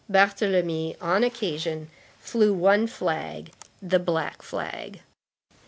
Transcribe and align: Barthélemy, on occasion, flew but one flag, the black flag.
Barthélemy, 0.11 0.95
on 0.99 1.23
occasion, 1.23 1.87
flew 2.19 2.53
but 2.55 2.59
one 2.59 2.87
flag, 2.87 3.51
the 3.83 3.99
black 3.99 4.41
flag. 4.41 5.01